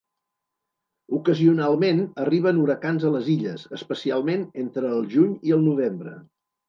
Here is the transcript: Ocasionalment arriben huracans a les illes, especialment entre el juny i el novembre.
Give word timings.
Ocasionalment 1.17 2.01
arriben 2.23 2.61
huracans 2.63 3.05
a 3.09 3.11
les 3.17 3.29
illes, 3.37 3.67
especialment 3.81 4.47
entre 4.65 4.95
el 4.97 5.07
juny 5.13 5.37
i 5.51 5.55
el 5.59 5.63
novembre. 5.71 6.17